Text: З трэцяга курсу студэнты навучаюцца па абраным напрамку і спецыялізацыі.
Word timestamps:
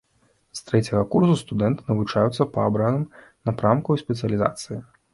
З 0.59 0.63
трэцяга 0.69 1.01
курсу 1.11 1.35
студэнты 1.43 1.87
навучаюцца 1.91 2.49
па 2.57 2.67
абраным 2.73 3.07
напрамку 3.53 3.89
і 4.01 4.07
спецыялізацыі. 4.09 4.85